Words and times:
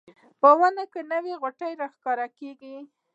په 0.39 0.49
ونو 0.59 0.83
کې 0.91 1.01
نوې 1.11 1.33
غوټۍ 1.41 1.71
راښکاره 1.81 2.27
کیږي 2.37 2.75